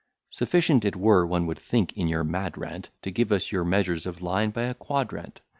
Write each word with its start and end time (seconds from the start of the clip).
Sufficient 0.31 0.83
it 0.83 0.95
were, 0.95 1.27
one 1.27 1.45
would 1.45 1.59
think, 1.59 1.95
in 1.95 2.07
your 2.07 2.23
mad 2.23 2.57
rant, 2.57 2.89
To 3.03 3.11
give 3.11 3.31
us 3.31 3.51
your 3.51 3.63
measures 3.63 4.07
of 4.07 4.19
line 4.19 4.49
by 4.49 4.63
a 4.63 4.73
quadrant. 4.73 5.41